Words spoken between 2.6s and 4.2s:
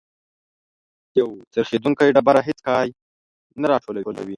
کای نه راټولوي.